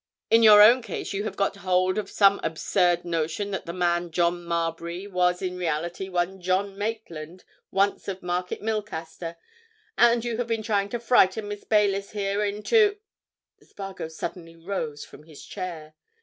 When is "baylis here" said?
11.65-12.43